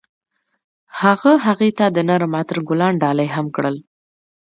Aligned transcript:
هغه 1.01 1.31
هغې 1.45 1.69
ته 1.77 1.85
د 1.95 1.97
نرم 2.09 2.31
عطر 2.39 2.57
ګلان 2.67 2.93
ډالۍ 3.01 3.27
هم 3.35 3.47
کړل. 3.55 3.75